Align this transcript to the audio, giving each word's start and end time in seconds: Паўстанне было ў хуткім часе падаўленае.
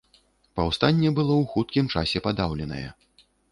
Паўстанне 0.59 1.11
было 1.19 1.33
ў 1.41 1.45
хуткім 1.53 1.91
часе 1.97 2.25
падаўленае. 2.31 2.85